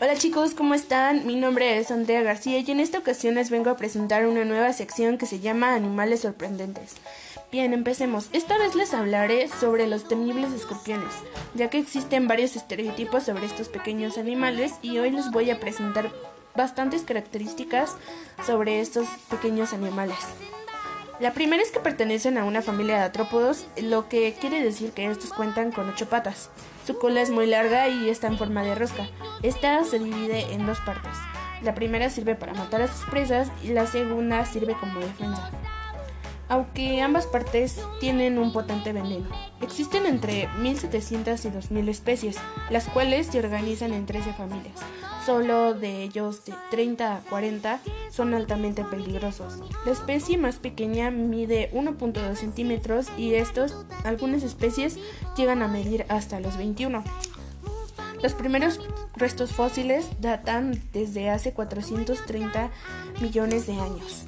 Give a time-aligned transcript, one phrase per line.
[0.00, 1.26] Hola chicos, ¿cómo están?
[1.26, 4.72] Mi nombre es Andrea García y en esta ocasión les vengo a presentar una nueva
[4.72, 6.94] sección que se llama Animales sorprendentes.
[7.50, 8.28] Bien, empecemos.
[8.32, 11.12] Esta vez les hablaré sobre los temibles escorpiones,
[11.54, 16.12] ya que existen varios estereotipos sobre estos pequeños animales y hoy les voy a presentar
[16.54, 17.96] bastantes características
[18.46, 20.18] sobre estos pequeños animales.
[21.20, 25.10] La primera es que pertenecen a una familia de artrópodos, lo que quiere decir que
[25.10, 26.48] estos cuentan con ocho patas.
[26.86, 29.08] Su cola es muy larga y está en forma de rosca.
[29.42, 31.16] Esta se divide en dos partes.
[31.62, 35.50] La primera sirve para matar a sus presas y la segunda sirve como defensa.
[36.48, 39.26] Aunque ambas partes tienen un potente veneno.
[39.60, 42.36] Existen entre 1700 y 2000 especies,
[42.70, 44.80] las cuales se organizan en 13 familias.
[45.28, 49.58] Solo de ellos de 30 a 40 son altamente peligrosos.
[49.84, 54.96] La especie más pequeña mide 1.2 centímetros y estos, algunas especies
[55.36, 57.04] llegan a medir hasta los 21.
[58.22, 58.80] Los primeros
[59.16, 62.70] restos fósiles datan desde hace 430
[63.20, 64.24] millones de años.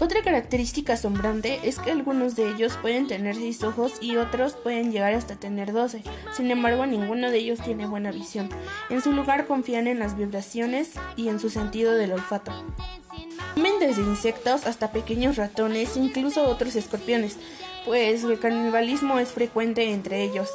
[0.00, 4.92] Otra característica asombrante es que algunos de ellos pueden tener 6 ojos y otros pueden
[4.92, 6.04] llegar hasta tener 12.
[6.32, 8.48] Sin embargo, ninguno de ellos tiene buena visión.
[8.90, 12.52] En su lugar confían en las vibraciones y en su sentido del olfato.
[13.54, 17.36] Comen desde insectos hasta pequeños ratones, incluso otros escorpiones,
[17.84, 20.48] pues el canibalismo es frecuente entre ellos.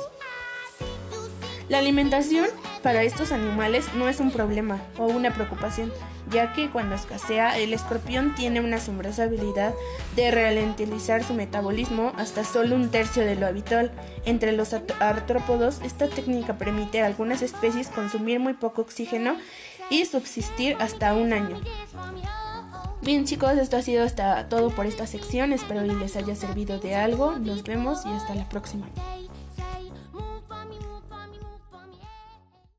[1.70, 2.48] La alimentación
[2.82, 5.92] para estos animales no es un problema o una preocupación,
[6.30, 9.74] ya que cuando escasea el escorpión tiene una asombrosa habilidad
[10.18, 13.92] de ralentizar su metabolismo hasta solo un tercio de lo habitual.
[14.26, 19.38] Entre los artrópodos, esta técnica permite a algunas especies consumir muy poco oxígeno
[19.90, 21.62] y subsistir hasta un año.
[23.02, 26.80] Bien chicos, esto ha sido hasta todo por esta sección, espero que les haya servido
[26.80, 28.88] de algo, nos vemos y hasta la próxima.